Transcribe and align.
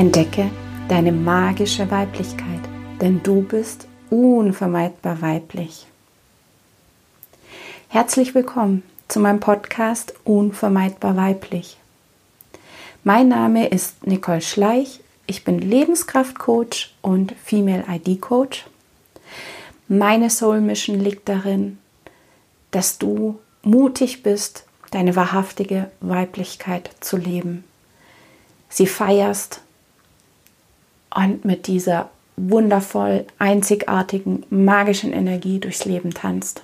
Entdecke 0.00 0.50
deine 0.88 1.12
magische 1.12 1.90
Weiblichkeit, 1.90 2.62
denn 3.02 3.22
du 3.22 3.42
bist 3.42 3.86
unvermeidbar 4.08 5.20
weiblich. 5.20 5.86
Herzlich 7.88 8.34
willkommen 8.34 8.82
zu 9.08 9.20
meinem 9.20 9.40
Podcast 9.40 10.14
Unvermeidbar 10.24 11.18
weiblich. 11.18 11.76
Mein 13.04 13.28
Name 13.28 13.68
ist 13.68 14.06
Nicole 14.06 14.40
Schleich, 14.40 15.00
ich 15.26 15.44
bin 15.44 15.58
Lebenskraftcoach 15.58 16.94
und 17.02 17.34
Female 17.44 17.84
ID 17.86 18.22
Coach. 18.22 18.64
Meine 19.86 20.30
Soul 20.30 20.62
Mission 20.62 20.98
liegt 20.98 21.28
darin, 21.28 21.76
dass 22.70 22.96
du 22.96 23.38
mutig 23.62 24.22
bist, 24.22 24.64
deine 24.92 25.14
wahrhaftige 25.14 25.90
Weiblichkeit 26.00 26.88
zu 27.00 27.18
leben. 27.18 27.64
Sie 28.70 28.86
feierst 28.86 29.60
und 31.14 31.44
mit 31.44 31.66
dieser 31.66 32.10
wundervoll 32.36 33.26
einzigartigen, 33.38 34.44
magischen 34.50 35.12
Energie 35.12 35.58
durchs 35.58 35.84
Leben 35.84 36.14
tanzt. 36.14 36.62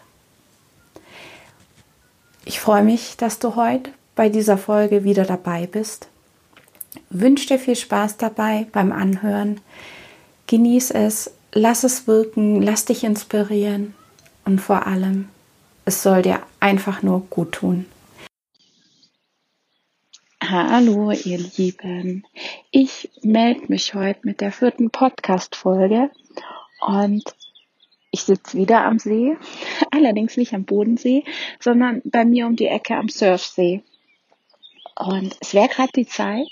Ich 2.45 2.61
freue 2.61 2.83
mich, 2.83 3.17
dass 3.17 3.39
du 3.39 3.57
heute 3.57 3.91
bei 4.15 4.29
dieser 4.29 4.57
Folge 4.57 5.05
wieder 5.05 5.25
dabei 5.25 5.67
bist. 5.67 6.09
Wünsche 7.11 7.49
dir 7.49 7.59
viel 7.59 7.77
Spaß 7.77 8.17
dabei 8.17 8.67
beim 8.73 8.93
Anhören. 8.93 9.61
Genieß 10.47 10.93
es, 10.93 11.33
lass 11.53 11.85
es 11.85 12.07
wirken, 12.07 12.63
lass 12.63 12.85
dich 12.85 13.05
inspirieren 13.05 13.95
und 14.45 14.61
vor 14.61 14.87
allem, 14.87 15.29
es 15.85 16.03
soll 16.03 16.23
dir 16.23 16.41
einfach 16.61 17.03
nur 17.03 17.27
gut 17.29 17.53
tun. 17.53 17.87
Hallo, 20.41 21.11
ihr 21.11 21.39
Lieben. 21.57 22.25
Ich 22.79 23.11
melde 23.23 23.69
mich 23.69 23.95
heute 23.95 24.21
mit 24.25 24.43
der 24.43 24.53
vierten 24.53 24.91
Podcast-Folge 24.91 26.11
und 26.83 27.25
ich 28.11 28.25
sitze 28.25 28.59
wieder 28.59 28.85
am 28.85 28.99
See, 28.99 29.35
allerdings 29.91 30.37
nicht 30.37 30.53
am 30.53 30.67
Bodensee, 30.67 31.25
sondern 31.59 32.03
bei 32.05 32.27
mir 32.27 32.47
um 32.47 32.55
die 32.55 32.67
Ecke 32.67 32.95
am 32.97 33.09
Surfsee. 33.09 33.83
Und 34.95 35.39
es 35.41 35.55
wäre 35.55 35.69
gerade 35.69 35.93
die 35.97 36.07
Zeit 36.07 36.51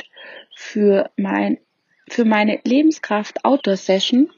für 0.56 1.10
mein, 1.18 1.58
für 2.08 2.24
meine 2.24 2.58
Lebenskraft 2.64 3.44
Outdoor 3.44 3.76
Session, 3.76 4.32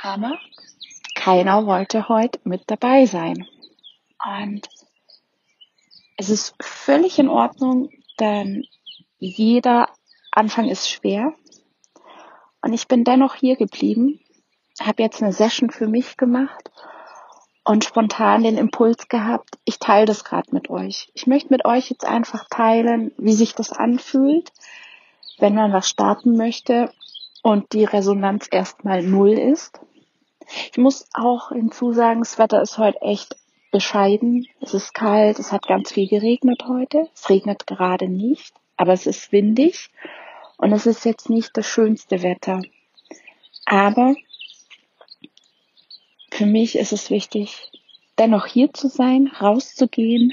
aber 0.00 0.38
keiner 1.14 1.66
wollte 1.66 2.08
heute 2.08 2.40
mit 2.44 2.62
dabei 2.68 3.04
sein. 3.04 3.46
Und 4.24 4.66
es 6.16 6.30
ist 6.30 6.54
völlig 6.62 7.18
in 7.18 7.28
Ordnung, 7.28 7.90
denn 8.18 8.64
jeder 9.18 9.90
Anfang 10.32 10.68
ist 10.68 10.90
schwer. 10.90 11.34
Und 12.62 12.72
ich 12.72 12.88
bin 12.88 13.04
dennoch 13.04 13.34
hier 13.34 13.56
geblieben, 13.56 14.20
habe 14.80 15.02
jetzt 15.02 15.22
eine 15.22 15.32
Session 15.32 15.70
für 15.70 15.88
mich 15.88 16.16
gemacht 16.16 16.70
und 17.64 17.84
spontan 17.84 18.42
den 18.42 18.56
Impuls 18.56 19.08
gehabt, 19.08 19.58
ich 19.64 19.78
teile 19.78 20.06
das 20.06 20.24
gerade 20.24 20.52
mit 20.52 20.70
euch. 20.70 21.10
Ich 21.14 21.26
möchte 21.26 21.52
mit 21.52 21.64
euch 21.64 21.90
jetzt 21.90 22.04
einfach 22.04 22.48
teilen, 22.48 23.12
wie 23.18 23.32
sich 23.32 23.54
das 23.54 23.72
anfühlt, 23.72 24.52
wenn 25.38 25.54
man 25.54 25.72
was 25.72 25.88
starten 25.88 26.36
möchte 26.36 26.92
und 27.42 27.72
die 27.72 27.84
Resonanz 27.84 28.48
erstmal 28.50 29.02
null 29.02 29.32
ist. 29.32 29.80
Ich 30.72 30.78
muss 30.78 31.06
auch 31.14 31.50
hinzusagen, 31.50 32.20
das 32.20 32.38
Wetter 32.38 32.60
ist 32.60 32.78
heute 32.78 33.00
echt 33.02 33.36
bescheiden. 33.70 34.46
Es 34.60 34.74
ist 34.74 34.94
kalt, 34.94 35.38
es 35.38 35.52
hat 35.52 35.66
ganz 35.66 35.92
viel 35.92 36.08
geregnet 36.08 36.64
heute. 36.66 37.08
Es 37.14 37.30
regnet 37.30 37.66
gerade 37.66 38.08
nicht, 38.08 38.52
aber 38.80 38.94
es 38.94 39.06
ist 39.06 39.30
windig 39.30 39.90
und 40.56 40.72
es 40.72 40.86
ist 40.86 41.04
jetzt 41.04 41.28
nicht 41.28 41.54
das 41.54 41.66
schönste 41.66 42.22
Wetter. 42.22 42.62
Aber 43.66 44.14
für 46.30 46.46
mich 46.46 46.78
ist 46.78 46.90
es 46.90 47.10
wichtig, 47.10 47.70
dennoch 48.18 48.46
hier 48.46 48.72
zu 48.72 48.88
sein, 48.88 49.26
rauszugehen 49.26 50.32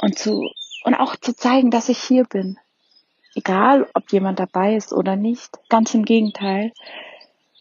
und 0.00 0.18
zu 0.18 0.50
und 0.84 0.94
auch 0.94 1.16
zu 1.16 1.36
zeigen, 1.36 1.70
dass 1.70 1.90
ich 1.90 1.98
hier 1.98 2.24
bin. 2.24 2.56
Egal, 3.34 3.86
ob 3.92 4.10
jemand 4.10 4.38
dabei 4.38 4.74
ist 4.74 4.94
oder 4.94 5.14
nicht. 5.14 5.50
Ganz 5.68 5.92
im 5.92 6.06
Gegenteil. 6.06 6.72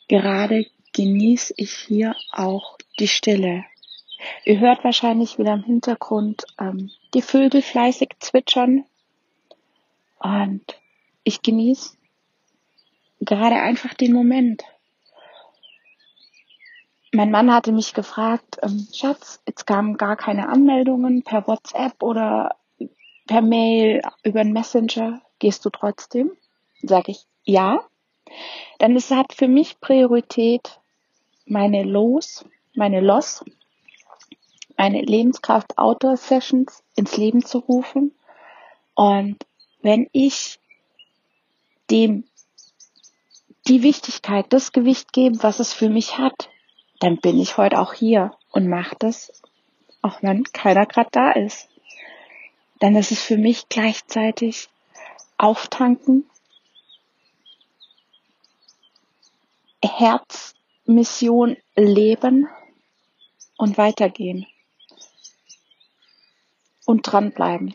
Gerade 0.08 0.66
genieße 0.94 1.54
ich 1.58 1.74
hier 1.74 2.16
auch 2.32 2.78
die 3.00 3.10
Stille. 3.10 3.66
Ihr 4.46 4.62
hört 4.62 4.86
wahrscheinlich 4.86 5.38
wieder 5.38 5.54
im 5.56 5.64
Hintergrund 5.64 6.46
ähm, 6.58 6.90
die 7.14 7.22
Vögel 7.22 7.62
fleißig 7.62 8.12
zwitschern. 8.20 8.86
Und 10.20 10.64
ich 11.24 11.42
genieße 11.42 11.98
gerade 13.22 13.56
einfach 13.56 13.94
den 13.94 14.14
Moment. 14.14 14.64
Mein 17.12 17.32
Mann 17.32 17.54
hatte 17.54 17.72
mich 17.72 17.94
gefragt, 17.94 18.58
ähm, 18.62 18.88
Schatz, 18.94 19.42
jetzt 19.48 19.66
kamen 19.66 19.98
gar 19.98 20.18
keine 20.18 20.50
Anmeldungen 20.50 21.24
per 21.24 21.48
WhatsApp 21.48 22.02
oder 22.04 22.56
per 23.26 23.42
Mail 23.42 24.02
über 24.24 24.42
einen 24.42 24.54
Messenger. 24.54 25.22
Gehst 25.40 25.66
du 25.66 25.70
trotzdem? 25.70 26.32
Sag 26.82 27.10
ich 27.10 27.26
ja. 27.44 27.84
Denn 28.82 28.96
es 28.96 29.10
hat 29.10 29.34
für 29.34 29.48
mich 29.48 29.80
Priorität, 29.80 30.80
meine 31.46 31.84
Los, 31.84 32.46
meine 32.76 33.00
Loss 33.00 33.44
meine 34.78 35.02
Lebenskraft 35.02 35.78
Outdoor 35.78 36.18
Sessions 36.18 36.84
ins 36.96 37.18
Leben 37.18 37.44
zu 37.44 37.58
rufen. 37.58 38.14
Und 38.94 39.38
wenn 39.82 40.08
ich 40.12 40.60
dem 41.90 42.24
die 43.68 43.84
Wichtigkeit, 43.84 44.46
das 44.50 44.72
Gewicht 44.72 45.12
gebe, 45.12 45.44
was 45.44 45.60
es 45.60 45.74
für 45.74 45.90
mich 45.90 46.18
hat, 46.18 46.50
dann 47.00 47.18
bin 47.18 47.40
ich 47.40 47.58
heute 47.58 47.80
auch 47.80 47.94
hier 47.94 48.32
und 48.52 48.68
mache 48.68 48.96
das, 49.00 49.42
auch 50.02 50.22
wenn 50.24 50.44
keiner 50.46 50.86
gerade 50.86 51.10
da 51.12 51.32
ist. 51.32 51.68
Dann 52.80 52.96
ist 52.96 53.12
es 53.12 53.22
für 53.22 53.38
mich 53.38 53.68
gleichzeitig 53.70 54.70
auftanken, 55.38 56.30
Herzmission 59.84 61.58
leben 61.76 62.48
und 63.58 63.78
weitergehen 63.78 64.48
und 66.86 67.02
dranbleiben. 67.04 67.74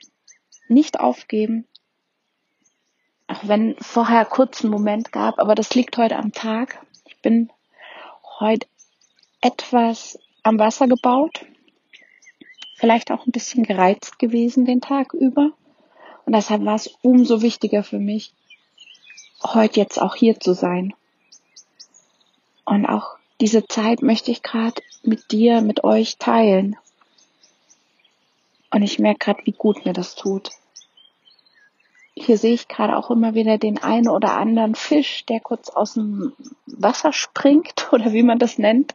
Nicht 0.69 0.99
aufgeben. 0.99 1.67
Auch 3.27 3.49
wenn 3.49 3.77
vorher 3.81 4.25
kurz 4.25 4.63
einen 4.63 4.73
Moment 4.73 5.13
gab, 5.13 5.39
aber 5.39 5.55
das 5.55 5.75
liegt 5.75 5.97
heute 5.97 6.17
am 6.17 6.33
Tag. 6.33 6.85
Ich 7.07 7.17
bin 7.23 7.51
heute 8.41 8.67
etwas 9.41 10.19
am 10.43 10.59
Wasser 10.59 10.89
gebaut. 10.89 11.45
Vielleicht 12.77 13.11
auch 13.11 13.27
ein 13.27 13.33
bisschen 13.33 13.63
gereizt 13.63 14.19
gewesen 14.19 14.65
den 14.65 14.81
Tag 14.81 15.15
über. 15.15 15.53
Und 16.25 16.35
deshalb 16.35 16.65
war 16.65 16.75
es 16.75 16.89
umso 17.03 17.43
wichtiger 17.43 17.83
für 17.83 17.99
mich, 17.99 18.33
heute 19.43 19.81
jetzt 19.81 20.01
auch 20.01 20.15
hier 20.15 20.39
zu 20.39 20.55
sein. 20.55 20.95
Und 22.65 22.87
auch 22.87 23.17
diese 23.41 23.67
Zeit 23.67 24.03
möchte 24.03 24.31
ich 24.31 24.43
gerade 24.43 24.81
mit 25.03 25.33
dir, 25.33 25.63
mit 25.63 25.85
euch 25.85 26.17
teilen. 26.19 26.77
Und 28.71 28.83
ich 28.83 28.99
merke 28.99 29.19
gerade, 29.19 29.43
wie 29.45 29.53
gut 29.53 29.85
mir 29.85 29.93
das 29.93 30.15
tut. 30.15 30.51
Hier 32.15 32.37
sehe 32.37 32.55
ich 32.55 32.69
gerade 32.69 32.97
auch 32.97 33.11
immer 33.11 33.35
wieder 33.35 33.57
den 33.57 33.83
einen 33.83 34.09
oder 34.09 34.37
anderen 34.37 34.75
Fisch, 34.75 35.25
der 35.27 35.41
kurz 35.41 35.71
aus 35.71 35.95
dem 35.95 36.35
Wasser 36.67 37.13
springt 37.13 37.89
oder 37.93 38.13
wie 38.13 38.23
man 38.23 38.39
das 38.39 38.59
nennt. 38.59 38.95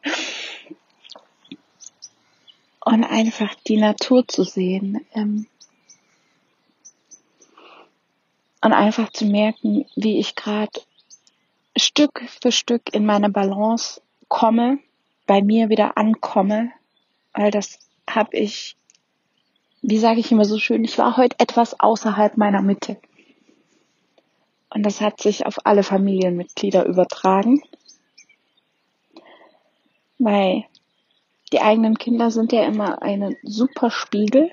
Und 2.79 3.03
einfach 3.03 3.53
die 3.67 3.77
Natur 3.77 4.27
zu 4.27 4.43
sehen. 4.43 5.05
Ähm, 5.13 5.47
und 8.61 8.73
einfach 8.73 9.11
zu 9.11 9.25
merken, 9.25 9.85
wie 9.95 10.19
ich 10.19 10.35
gerade 10.35 10.71
Stück 11.75 12.23
für 12.41 12.51
Stück 12.51 12.93
in 12.93 13.05
meine 13.05 13.29
Balance 13.29 14.01
komme, 14.27 14.79
bei 15.25 15.41
mir 15.41 15.69
wieder 15.69 15.97
ankomme, 15.97 16.71
weil 17.33 17.51
das 17.51 17.79
habe 18.09 18.37
ich 18.37 18.77
wie 19.81 19.99
sage 19.99 20.19
ich 20.19 20.31
immer 20.31 20.45
so 20.45 20.57
schön, 20.57 20.83
ich 20.83 20.97
war 20.97 21.17
heute 21.17 21.39
etwas 21.39 21.79
außerhalb 21.79 22.35
meiner 22.35 22.61
Mitte. 22.61 22.97
Und 24.69 24.83
das 24.83 25.01
hat 25.01 25.21
sich 25.21 25.45
auf 25.45 25.65
alle 25.65 25.83
Familienmitglieder 25.83 26.85
übertragen. 26.85 27.61
Weil 30.19 30.65
die 31.51 31.61
eigenen 31.61 31.97
Kinder 31.97 32.31
sind 32.31 32.51
ja 32.51 32.65
immer 32.65 33.01
ein 33.01 33.37
super 33.43 33.89
Spiegel. 33.91 34.51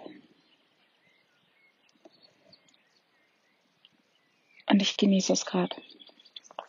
Und 4.68 4.80
ich 4.80 4.96
genieße 4.96 5.32
es 5.32 5.44
gerade. 5.44 5.76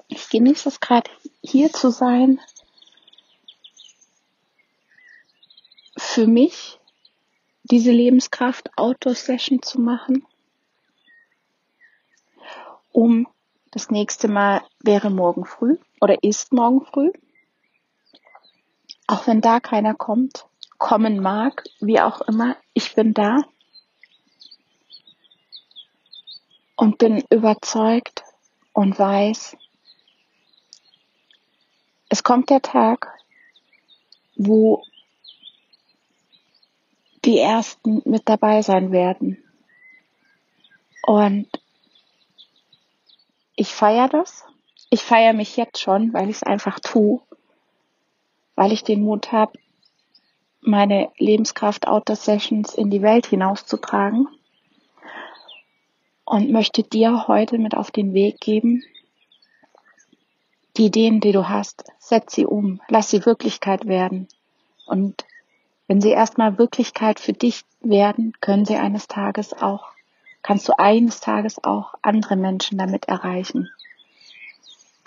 Ich 0.07 0.29
genieße 0.29 0.69
es 0.69 0.79
gerade, 0.79 1.09
hier 1.43 1.71
zu 1.71 1.91
sein. 1.91 2.39
Für 5.97 6.27
mich 6.27 6.79
diese 7.63 7.91
Lebenskraft 7.91 8.69
Outdoor 8.77 9.15
Session 9.15 9.61
zu 9.61 9.79
machen, 9.81 10.25
um 12.91 13.27
Das 13.75 13.91
nächste 13.91 14.29
Mal 14.29 14.61
wäre 14.79 15.09
morgen 15.09 15.43
früh 15.43 15.77
oder 15.99 16.23
ist 16.23 16.53
morgen 16.53 16.85
früh. 16.85 17.11
Auch 19.05 19.27
wenn 19.27 19.41
da 19.41 19.59
keiner 19.59 19.93
kommt, 19.93 20.45
kommen 20.77 21.21
mag, 21.21 21.61
wie 21.81 21.99
auch 21.99 22.21
immer, 22.21 22.55
ich 22.73 22.95
bin 22.95 23.13
da 23.13 23.39
und 26.77 26.99
bin 26.99 27.21
überzeugt 27.29 28.23
und 28.71 28.97
weiß, 28.97 29.57
es 32.07 32.23
kommt 32.23 32.49
der 32.49 32.61
Tag, 32.61 33.13
wo 34.37 34.85
die 37.25 37.39
ersten 37.39 38.01
mit 38.05 38.29
dabei 38.29 38.61
sein 38.61 38.93
werden. 38.93 39.43
Und 41.01 41.49
ich 43.55 43.73
feiere 43.73 44.09
das. 44.09 44.45
Ich 44.89 45.01
feiere 45.01 45.33
mich 45.33 45.57
jetzt 45.57 45.79
schon, 45.79 46.13
weil 46.13 46.29
ich 46.29 46.37
es 46.37 46.43
einfach 46.43 46.79
tue, 46.79 47.21
weil 48.55 48.71
ich 48.71 48.83
den 48.83 49.03
Mut 49.03 49.31
habe, 49.31 49.57
meine 50.61 51.11
Lebenskraft 51.17 51.87
Outdoor 51.87 52.15
Sessions 52.15 52.73
in 52.73 52.89
die 52.89 53.01
Welt 53.01 53.27
hinauszutragen 53.27 54.27
und 56.23 56.51
möchte 56.51 56.83
dir 56.83 57.27
heute 57.27 57.57
mit 57.57 57.75
auf 57.75 57.91
den 57.91 58.13
Weg 58.13 58.39
geben, 58.39 58.83
die 60.77 60.87
Ideen, 60.87 61.21
die 61.21 61.31
du 61.31 61.47
hast, 61.47 61.85
setz 61.99 62.35
sie 62.35 62.45
um, 62.45 62.81
lass 62.89 63.09
sie 63.09 63.25
Wirklichkeit 63.25 63.85
werden. 63.85 64.27
Und 64.85 65.25
wenn 65.87 66.01
sie 66.01 66.09
erstmal 66.09 66.57
Wirklichkeit 66.57 67.19
für 67.19 67.33
dich 67.33 67.63
werden, 67.79 68.33
können 68.41 68.65
sie 68.65 68.75
eines 68.75 69.07
Tages 69.07 69.53
auch, 69.53 69.94
kannst 70.45 70.69
du 70.69 70.77
eines 70.77 71.21
Tages 71.21 71.63
auch 71.63 71.95
andere 72.03 72.35
Menschen 72.35 72.77
damit 72.77 73.05
erreichen. 73.07 73.71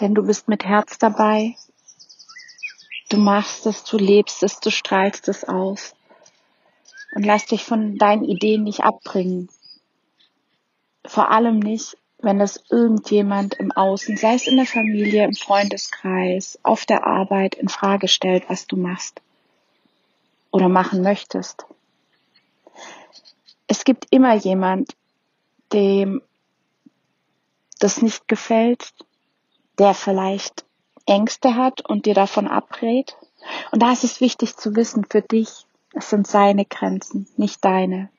Denn 0.01 0.13
du 0.13 0.27
bist 0.27 0.49
mit 0.49 0.65
Herz 0.65 0.99
dabei, 0.99 1.55
du 3.09 3.19
machst 3.19 3.65
es, 3.67 3.85
du 3.85 3.99
lebst 3.99 4.43
es, 4.43 4.59
du 4.59 4.73
strahlst 4.73 5.29
es 5.29 5.45
aus. 5.45 5.95
Und 7.13 7.25
lass 7.25 7.47
dich 7.47 7.63
von 7.63 7.99
deinen 7.99 8.25
Ideen 8.25 8.65
nicht 8.65 8.81
abbringen. 8.81 9.49
Vor 11.07 11.31
allem 11.31 11.61
nicht, 11.61 11.97
wenn 12.19 12.41
es 12.41 12.61
irgendjemand 12.69 13.55
im 13.55 13.71
Außen, 13.71 14.17
sei 14.17 14.35
es 14.35 14.49
in 14.49 14.57
der 14.57 14.67
Familie, 14.67 15.25
im 15.25 15.35
Freundeskreis, 15.35 16.59
auf 16.65 16.85
der 16.85 17.07
Arbeit, 17.07 17.55
in 17.55 17.69
Frage 17.69 18.09
stellt, 18.09 18.51
was 18.51 18.67
du 18.67 18.77
machst 18.77 19.21
oder 20.51 20.69
machen 20.69 21.01
möchtest. 21.01 21.65
Es 23.69 23.85
gibt 23.85 24.09
immer 24.11 24.35
jemand, 24.35 24.97
dem 25.73 26.23
das 27.79 28.03
nicht 28.03 28.29
gefällt, 28.29 28.93
der 29.79 29.95
vielleicht 29.95 30.65
Ängste 31.07 31.55
hat 31.55 31.89
und 31.89 32.07
dir 32.07 32.15
davon 32.15 32.49
abrät. 32.49 33.17
Und 33.71 33.83
da 33.83 33.93
ist 33.93 34.05
es 34.05 34.21
wichtig 34.21 34.57
zu 34.57 34.75
wissen 34.75 35.07
für 35.09 35.23
dich, 35.23 35.49
es 35.95 36.11
sind 36.11 36.27
seine 36.27 36.65
Grenzen, 36.65 37.29
nicht 37.37 37.65
deine. 37.65 38.11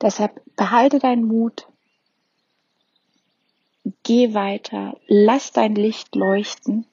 Deshalb 0.00 0.40
behalte 0.56 0.98
deinen 0.98 1.24
Mut, 1.24 1.66
geh 4.02 4.34
weiter, 4.34 4.96
lass 5.06 5.52
dein 5.52 5.74
Licht 5.74 6.14
leuchten 6.14 6.86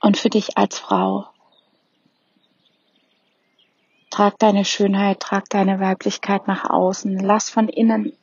und 0.00 0.16
für 0.16 0.30
dich 0.30 0.56
als 0.56 0.78
Frau 0.78 1.26
Trag 4.16 4.38
deine 4.38 4.64
Schönheit, 4.64 5.20
trag 5.20 5.44
deine 5.50 5.78
Weiblichkeit 5.78 6.48
nach 6.48 6.70
außen. 6.70 7.18
Lass 7.18 7.50
von 7.50 7.68
innen 7.68 8.16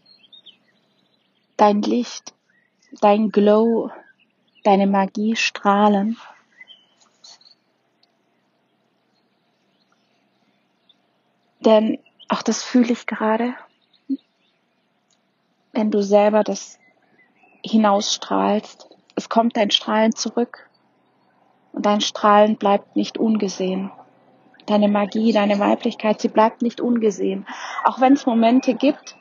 dein 1.56 1.84
Licht, 1.84 2.34
dein 3.00 3.30
Glow, 3.30 3.92
deine 4.64 4.88
Magie 4.88 5.36
strahlen. 5.36 6.18
Denn 11.60 12.00
auch 12.28 12.42
das 12.42 12.64
fühle 12.64 12.92
ich 12.92 13.06
gerade, 13.06 13.54
wenn 15.74 15.92
du 15.92 16.02
selber 16.02 16.44
das 16.44 16.80
hinausstrahlst. 17.64 18.90
Es 19.14 19.30
kommt 19.30 19.58
dein 19.58 19.70
Strahlen 19.70 20.16
zurück 20.16 20.72
und 21.72 21.86
dein 21.86 22.02
Strahlen 22.02 22.58
bleibt 22.58 22.96
nicht 22.96 23.20
ungesehen 23.20 23.92
deine 24.66 24.88
Magie, 24.88 25.32
deine 25.32 25.60
Weiblichkeit, 25.60 26.22
sie 26.22 26.28
bleibt 26.28 26.62
nicht 26.62 26.82
ungesehen. 26.82 27.46
Auch 27.84 28.00
wenn 28.00 28.14
es 28.14 28.26
Momente 28.26 28.74
gibt, 28.74 29.16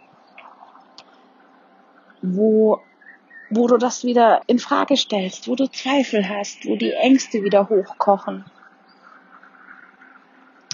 wo, 2.22 2.80
wo 3.50 3.66
du 3.66 3.76
das 3.76 4.04
wieder 4.04 4.42
in 4.46 4.58
Frage 4.58 4.96
stellst, 4.96 5.48
wo 5.48 5.56
du 5.56 5.66
Zweifel 5.68 6.28
hast, 6.28 6.66
wo 6.66 6.76
die 6.76 6.92
Ängste 6.92 7.42
wieder 7.42 7.68
hochkochen. 7.68 8.44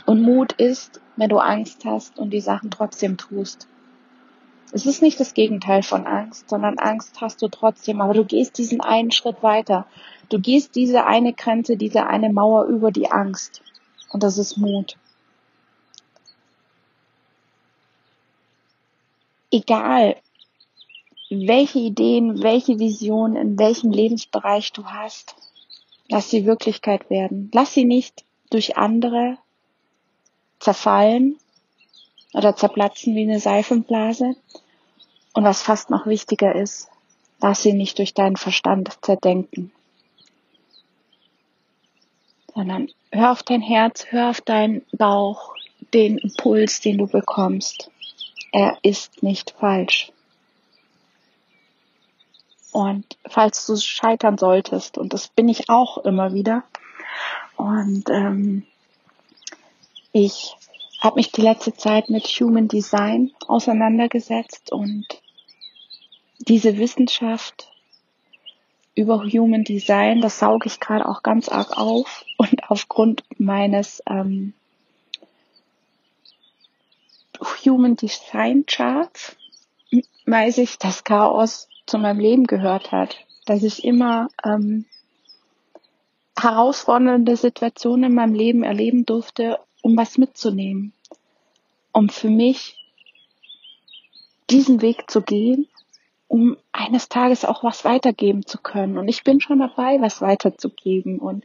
Und 0.06 0.22
Mut 0.22 0.52
ist, 0.52 1.00
wenn 1.16 1.28
du 1.28 1.38
Angst 1.38 1.84
hast 1.84 2.18
und 2.18 2.30
die 2.30 2.40
Sachen 2.40 2.70
trotzdem 2.70 3.16
tust. 3.16 3.68
Es 4.70 4.84
ist 4.84 5.00
nicht 5.00 5.18
das 5.18 5.32
Gegenteil 5.32 5.82
von 5.82 6.06
Angst, 6.06 6.50
sondern 6.50 6.78
Angst 6.78 7.20
hast 7.20 7.40
du 7.40 7.48
trotzdem, 7.48 8.02
aber 8.02 8.12
du 8.12 8.24
gehst 8.24 8.58
diesen 8.58 8.82
einen 8.82 9.10
Schritt 9.10 9.42
weiter. 9.42 9.86
Du 10.28 10.38
gehst 10.38 10.74
diese 10.76 11.06
eine 11.06 11.32
Grenze, 11.32 11.78
diese 11.78 12.06
eine 12.06 12.30
Mauer 12.30 12.66
über 12.66 12.90
die 12.90 13.10
Angst. 13.10 13.62
Und 14.10 14.22
das 14.22 14.38
ist 14.38 14.56
Mut. 14.56 14.96
Egal, 19.50 20.16
welche 21.30 21.78
Ideen, 21.78 22.42
welche 22.42 22.78
Visionen, 22.78 23.36
in 23.36 23.58
welchem 23.58 23.90
Lebensbereich 23.90 24.72
du 24.72 24.86
hast, 24.86 25.34
lass 26.08 26.30
sie 26.30 26.46
Wirklichkeit 26.46 27.10
werden. 27.10 27.50
Lass 27.52 27.74
sie 27.74 27.84
nicht 27.84 28.24
durch 28.50 28.76
andere 28.76 29.38
zerfallen 30.58 31.38
oder 32.32 32.56
zerplatzen 32.56 33.14
wie 33.14 33.22
eine 33.22 33.40
Seifenblase. 33.40 34.36
Und 35.34 35.44
was 35.44 35.62
fast 35.62 35.90
noch 35.90 36.06
wichtiger 36.06 36.54
ist, 36.54 36.88
lass 37.40 37.62
sie 37.62 37.72
nicht 37.72 37.98
durch 37.98 38.14
deinen 38.14 38.36
Verstand 38.36 38.98
zerdenken 39.02 39.72
sondern 42.58 42.88
hör 43.12 43.30
auf 43.30 43.44
dein 43.44 43.60
Herz, 43.60 44.06
hör 44.10 44.30
auf 44.30 44.40
deinen 44.40 44.82
Bauch, 44.90 45.54
den 45.94 46.18
Impuls, 46.18 46.80
den 46.80 46.98
du 46.98 47.06
bekommst. 47.06 47.88
Er 48.50 48.78
ist 48.82 49.22
nicht 49.22 49.54
falsch. 49.60 50.10
Und 52.72 53.16
falls 53.28 53.64
du 53.64 53.76
scheitern 53.76 54.38
solltest, 54.38 54.98
und 54.98 55.12
das 55.12 55.28
bin 55.28 55.48
ich 55.48 55.70
auch 55.70 55.98
immer 55.98 56.34
wieder, 56.34 56.64
und 57.56 58.10
ähm, 58.10 58.66
ich 60.10 60.56
habe 60.98 61.14
mich 61.14 61.30
die 61.30 61.42
letzte 61.42 61.74
Zeit 61.74 62.10
mit 62.10 62.24
Human 62.24 62.66
Design 62.66 63.30
auseinandergesetzt 63.46 64.72
und 64.72 65.06
diese 66.40 66.76
Wissenschaft 66.76 67.68
über 68.98 69.22
Human 69.22 69.62
Design, 69.62 70.20
das 70.20 70.40
sauge 70.40 70.66
ich 70.66 70.80
gerade 70.80 71.08
auch 71.08 71.22
ganz 71.22 71.48
arg 71.48 71.78
auf 71.78 72.24
und 72.36 72.57
aufgrund 72.68 73.24
meines 73.38 74.02
ähm, 74.06 74.54
Human 77.64 77.96
Design 77.96 78.66
Charts 78.66 79.36
weiß 80.26 80.58
ich, 80.58 80.78
dass 80.78 81.04
Chaos 81.04 81.68
zu 81.86 81.98
meinem 81.98 82.20
Leben 82.20 82.46
gehört 82.46 82.92
hat, 82.92 83.16
dass 83.46 83.62
ich 83.62 83.84
immer 83.84 84.28
ähm, 84.44 84.84
herausfordernde 86.38 87.36
Situationen 87.36 88.10
in 88.10 88.14
meinem 88.14 88.34
Leben 88.34 88.62
erleben 88.62 89.06
durfte, 89.06 89.58
um 89.82 89.96
was 89.96 90.18
mitzunehmen, 90.18 90.92
um 91.92 92.08
für 92.08 92.30
mich 92.30 92.76
diesen 94.50 94.82
Weg 94.82 95.10
zu 95.10 95.22
gehen 95.22 95.68
um 96.28 96.58
eines 96.72 97.08
Tages 97.08 97.44
auch 97.44 97.64
was 97.64 97.84
weitergeben 97.84 98.46
zu 98.46 98.58
können. 98.58 98.98
Und 98.98 99.08
ich 99.08 99.24
bin 99.24 99.40
schon 99.40 99.58
dabei, 99.58 100.00
was 100.00 100.20
weiterzugeben. 100.20 101.18
Und 101.18 101.44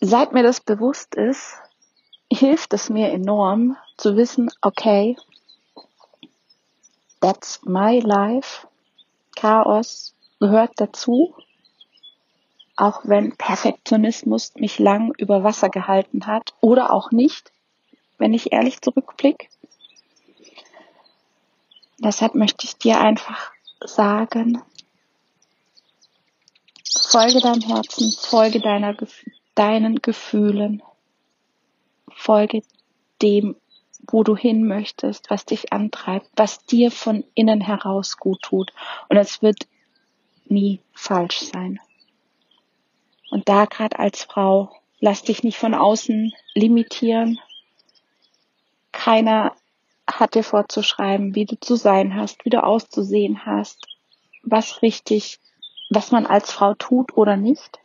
seit 0.00 0.32
mir 0.32 0.42
das 0.42 0.60
bewusst 0.60 1.14
ist, 1.14 1.56
hilft 2.30 2.72
es 2.72 2.90
mir 2.90 3.10
enorm 3.12 3.76
zu 3.96 4.16
wissen, 4.16 4.50
okay, 4.60 5.16
that's 7.20 7.60
my 7.64 7.98
life. 8.00 8.66
Chaos 9.36 10.14
gehört 10.40 10.72
dazu. 10.76 11.34
Auch 12.76 13.00
wenn 13.04 13.36
Perfektionismus 13.36 14.54
mich 14.56 14.78
lang 14.78 15.12
über 15.16 15.42
Wasser 15.42 15.70
gehalten 15.70 16.26
hat 16.26 16.52
oder 16.60 16.92
auch 16.92 17.10
nicht, 17.10 17.50
wenn 18.18 18.34
ich 18.34 18.52
ehrlich 18.52 18.82
zurückblicke. 18.82 19.48
Deshalb 21.98 22.34
möchte 22.34 22.66
ich 22.66 22.76
dir 22.76 23.00
einfach 23.00 23.52
sagen, 23.80 24.60
folge 27.10 27.40
deinem 27.40 27.62
Herzen, 27.62 28.12
folge 28.12 28.60
deiner, 28.60 28.94
deinen 29.56 30.00
Gefühlen, 30.02 30.82
folge 32.14 32.62
dem, 33.20 33.56
wo 34.08 34.22
du 34.22 34.36
hin 34.36 34.66
möchtest, 34.66 35.30
was 35.30 35.44
dich 35.44 35.72
antreibt, 35.72 36.28
was 36.36 36.64
dir 36.64 36.90
von 36.90 37.24
innen 37.34 37.60
heraus 37.60 38.18
gut 38.18 38.40
tut. 38.42 38.72
Und 39.08 39.16
es 39.16 39.42
wird 39.42 39.66
nie 40.44 40.80
falsch 40.92 41.40
sein. 41.40 41.80
Und 43.30 43.48
da 43.48 43.64
gerade 43.64 43.98
als 43.98 44.22
Frau, 44.22 44.70
lass 45.00 45.22
dich 45.22 45.42
nicht 45.42 45.58
von 45.58 45.74
außen 45.74 46.32
limitieren. 46.54 47.40
Keiner 48.92 49.56
hat 50.06 50.34
dir 50.34 50.44
vorzuschreiben, 50.44 51.34
wie 51.34 51.46
du 51.46 51.58
zu 51.58 51.74
sein 51.74 52.14
hast, 52.14 52.44
wie 52.44 52.50
du 52.50 52.62
auszusehen 52.62 53.44
hast, 53.44 53.86
was 54.42 54.82
richtig, 54.82 55.40
was 55.90 56.12
man 56.12 56.26
als 56.26 56.52
Frau 56.52 56.74
tut 56.74 57.16
oder 57.16 57.36
nicht. 57.36 57.80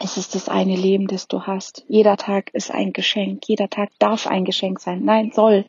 Es 0.00 0.16
ist 0.16 0.34
das 0.34 0.48
eine 0.48 0.76
Leben, 0.76 1.08
das 1.08 1.26
du 1.26 1.42
hast. 1.42 1.84
Jeder 1.88 2.16
Tag 2.16 2.54
ist 2.54 2.70
ein 2.70 2.92
Geschenk. 2.92 3.48
Jeder 3.48 3.68
Tag 3.68 3.90
darf 3.98 4.26
ein 4.26 4.44
Geschenk 4.44 4.80
sein. 4.80 5.04
Nein, 5.04 5.32
soll. 5.32 5.66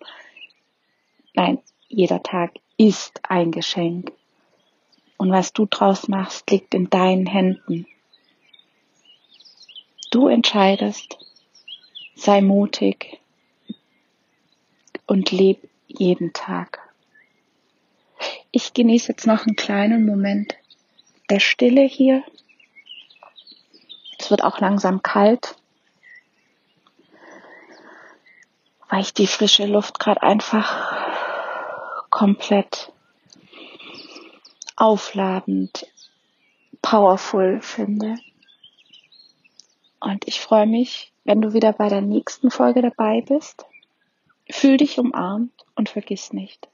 Nein, 1.33 1.59
jeder 1.87 2.21
Tag 2.21 2.51
ist 2.77 3.21
ein 3.23 3.51
Geschenk. 3.51 4.11
Und 5.17 5.31
was 5.31 5.51
du 5.51 5.65
draus 5.65 6.07
machst, 6.07 6.49
liegt 6.51 6.73
in 6.75 6.89
deinen 6.89 7.25
Händen. 7.25 7.87
Du 10.11 10.27
entscheidest, 10.27 11.17
sei 12.15 12.41
mutig 12.41 13.19
und 15.07 15.31
leb 15.31 15.67
jeden 15.87 16.33
Tag. 16.33 16.79
Ich 18.51 18.73
genieße 18.73 19.11
jetzt 19.11 19.27
noch 19.27 19.45
einen 19.45 19.55
kleinen 19.55 20.05
Moment 20.05 20.55
der 21.29 21.39
Stille 21.39 21.83
hier 21.83 22.23
wird 24.29 24.43
auch 24.43 24.59
langsam 24.59 25.01
kalt, 25.01 25.55
weil 28.89 29.01
ich 29.01 29.13
die 29.13 29.27
frische 29.27 29.65
Luft 29.65 29.99
gerade 29.99 30.21
einfach 30.21 30.99
komplett 32.09 32.91
aufladend, 34.75 35.85
powerful 36.81 37.61
finde. 37.61 38.15
Und 39.99 40.27
ich 40.27 40.39
freue 40.39 40.65
mich, 40.65 41.11
wenn 41.25 41.41
du 41.41 41.53
wieder 41.53 41.73
bei 41.73 41.89
der 41.89 42.01
nächsten 42.01 42.49
Folge 42.49 42.81
dabei 42.81 43.21
bist. 43.21 43.65
Fühl 44.49 44.77
dich 44.77 44.97
umarmt 44.97 45.51
und 45.75 45.89
vergiss 45.89 46.33
nicht. 46.33 46.67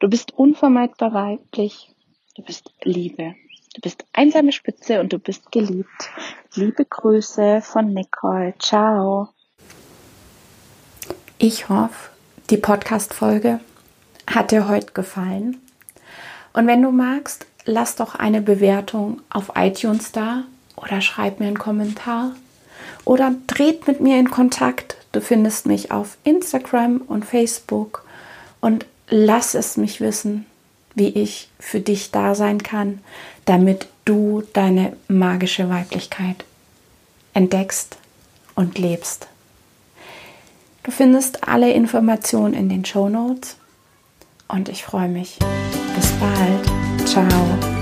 Du 0.00 0.08
bist 0.08 0.32
unvermeidbar 0.34 1.14
weiblich. 1.14 1.94
Du 2.34 2.42
bist 2.42 2.70
Liebe. 2.82 3.34
Du 3.76 3.82
bist 3.82 4.06
einsame 4.14 4.52
Spitze 4.52 5.00
und 5.00 5.12
du 5.12 5.18
bist 5.18 5.52
geliebt. 5.52 6.08
Liebe 6.54 6.86
Grüße 6.86 7.60
von 7.60 7.92
Nicole. 7.92 8.54
Ciao. 8.58 9.28
Ich 11.36 11.68
hoffe, 11.68 12.08
die 12.48 12.56
Podcast-Folge 12.56 13.60
hat 14.26 14.50
dir 14.50 14.66
heute 14.66 14.94
gefallen. 14.94 15.60
Und 16.54 16.66
wenn 16.66 16.80
du 16.80 16.90
magst, 16.90 17.44
lass 17.66 17.96
doch 17.96 18.14
eine 18.14 18.40
Bewertung 18.40 19.20
auf 19.28 19.52
iTunes 19.56 20.10
da 20.10 20.44
oder 20.76 21.02
schreib 21.02 21.38
mir 21.38 21.48
einen 21.48 21.58
Kommentar 21.58 22.34
oder 23.04 23.34
tret 23.46 23.86
mit 23.86 24.00
mir 24.00 24.18
in 24.18 24.30
Kontakt. 24.30 24.96
Du 25.12 25.20
findest 25.20 25.66
mich 25.66 25.90
auf 25.90 26.16
Instagram 26.24 27.02
und 27.06 27.26
Facebook 27.26 28.06
und 28.62 28.86
lass 29.10 29.54
es 29.54 29.76
mich 29.76 30.00
wissen, 30.00 30.46
wie 30.96 31.10
ich 31.10 31.48
für 31.60 31.78
dich 31.78 32.10
da 32.10 32.34
sein 32.34 32.62
kann, 32.62 33.00
damit 33.44 33.86
du 34.04 34.42
deine 34.52 34.96
magische 35.06 35.68
Weiblichkeit 35.68 36.44
entdeckst 37.34 37.98
und 38.56 38.78
lebst. 38.78 39.28
Du 40.82 40.90
findest 40.90 41.46
alle 41.46 41.72
Informationen 41.72 42.54
in 42.54 42.68
den 42.68 42.84
Show 42.84 43.08
Notes 43.08 43.56
und 44.48 44.68
ich 44.68 44.84
freue 44.84 45.08
mich. 45.08 45.38
Bis 45.94 46.12
bald. 46.12 47.06
Ciao. 47.06 47.75